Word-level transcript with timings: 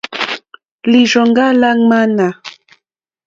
Lírzòŋɡá 0.91 1.45
lá 1.61 1.69
ŋwánà. 1.81 2.27